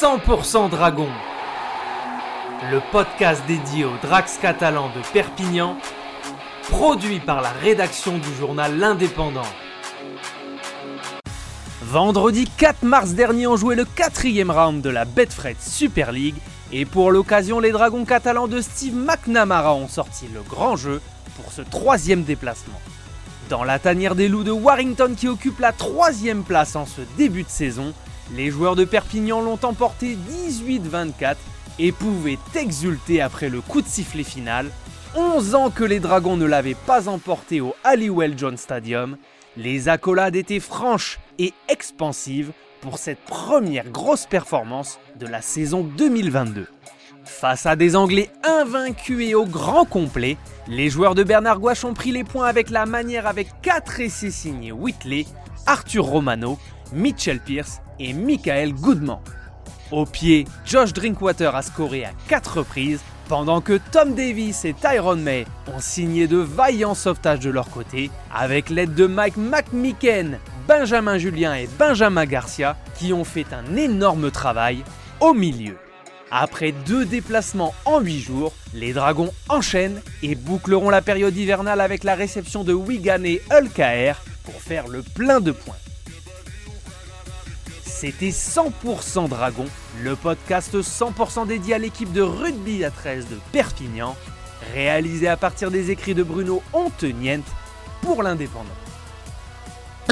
[0.00, 1.08] 100% Dragon,
[2.70, 5.76] le podcast dédié aux Drax catalans de Perpignan,
[6.70, 9.42] produit par la rédaction du journal L'Indépendant.
[11.82, 16.36] Vendredi 4 mars dernier, on jouait le quatrième round de la Betfred Super League
[16.70, 21.00] et pour l'occasion, les Dragons catalans de Steve McNamara ont sorti le grand jeu
[21.34, 22.80] pour ce troisième déplacement.
[23.50, 27.42] Dans la tanière des loups de Warrington qui occupe la troisième place en ce début
[27.42, 27.92] de saison,
[28.34, 30.16] les joueurs de Perpignan l'ont emporté
[30.60, 31.36] 18-24
[31.78, 34.70] et pouvaient exulter après le coup de sifflet final.
[35.14, 39.16] 11 ans que les Dragons ne l'avaient pas emporté au Halliwell John Stadium,
[39.56, 46.66] les accolades étaient franches et expansives pour cette première grosse performance de la saison 2022.
[47.24, 50.36] Face à des Anglais invaincus et au grand complet,
[50.68, 54.30] les joueurs de Bernard Gouache ont pris les points avec la manière avec 4 essais
[54.30, 55.26] signés Whitley,
[55.66, 56.58] Arthur Romano,
[56.92, 59.18] Mitchell Pierce et Michael Goodman.
[59.90, 65.22] Au pied, Josh Drinkwater a scoré à 4 reprises, pendant que Tom Davis et Tyrone
[65.22, 71.18] May ont signé de vaillants sauvetages de leur côté, avec l'aide de Mike McMicken, Benjamin
[71.18, 74.82] Julien et Benjamin Garcia, qui ont fait un énorme travail
[75.20, 75.76] au milieu.
[76.30, 82.04] Après deux déplacements en 8 jours, les Dragons enchaînent et boucleront la période hivernale avec
[82.04, 83.70] la réception de Wigan et Hull
[84.44, 85.76] pour faire le plein de points.
[87.82, 89.64] C'était 100% Dragon,
[90.02, 94.14] le podcast 100% dédié à l'équipe de rugby à 13 de Perpignan,
[94.74, 97.42] réalisé à partir des écrits de Bruno Ontenient
[98.02, 98.87] pour l'Indépendant.